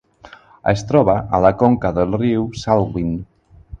[0.71, 3.13] Es troba a la conca del riu Salween.